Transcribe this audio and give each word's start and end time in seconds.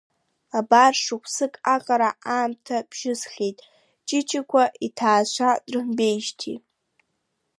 Абар 0.59 0.93
шықәсык 1.03 1.53
аҟара 1.75 2.09
аамҭа 2.35 2.77
бжьысхьеит 2.89 3.57
Ҷыҷыкәа 4.07 4.63
иҭаацәа 4.85 5.49
дрымбеижьҭеи. 5.65 6.57